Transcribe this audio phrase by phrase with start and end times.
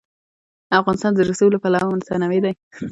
[0.79, 2.53] افغانستان د رسوب له پلوه متنوع دی.